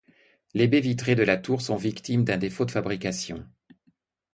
Les 0.55 0.67
baies 0.67 0.79
vitrées 0.81 1.13
de 1.13 1.21
la 1.21 1.37
tour 1.37 1.61
sont 1.61 1.75
victimes 1.75 2.23
d'un 2.23 2.37
défaut 2.37 2.65
de 2.65 2.71
fabrication. 2.71 3.47